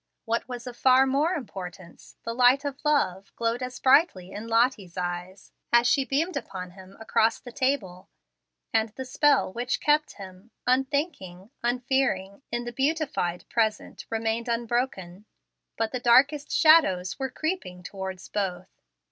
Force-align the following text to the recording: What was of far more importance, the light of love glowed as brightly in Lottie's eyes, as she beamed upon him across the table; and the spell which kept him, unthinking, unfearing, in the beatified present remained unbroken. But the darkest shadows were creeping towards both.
What 0.25 0.49
was 0.49 0.65
of 0.65 0.75
far 0.75 1.05
more 1.05 1.35
importance, 1.35 2.17
the 2.23 2.33
light 2.33 2.65
of 2.65 2.83
love 2.83 3.31
glowed 3.35 3.61
as 3.61 3.77
brightly 3.79 4.31
in 4.31 4.47
Lottie's 4.47 4.97
eyes, 4.97 5.51
as 5.71 5.85
she 5.85 6.05
beamed 6.05 6.35
upon 6.35 6.71
him 6.71 6.97
across 6.99 7.39
the 7.39 7.51
table; 7.51 8.09
and 8.73 8.89
the 8.89 9.05
spell 9.05 9.53
which 9.53 9.79
kept 9.79 10.13
him, 10.13 10.49
unthinking, 10.65 11.51
unfearing, 11.61 12.41
in 12.51 12.63
the 12.65 12.73
beatified 12.73 13.47
present 13.47 14.07
remained 14.09 14.47
unbroken. 14.47 15.25
But 15.77 15.91
the 15.91 15.99
darkest 15.99 16.49
shadows 16.49 17.19
were 17.19 17.29
creeping 17.29 17.83
towards 17.83 18.27
both. 18.27 18.69